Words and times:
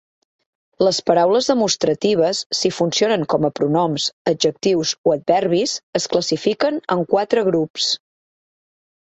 Les 0.85 0.99
paraules 1.09 1.49
demostratives, 1.51 2.39
si 2.59 2.71
funcionen 2.77 3.25
com 3.33 3.45
a 3.49 3.51
pronoms, 3.59 4.07
adjectius 4.33 4.95
o 5.11 5.15
adverbis, 5.17 5.77
es 6.01 6.09
classifiquen 6.15 6.83
en 6.99 7.07
quatre 7.15 7.47
grups. 7.53 7.93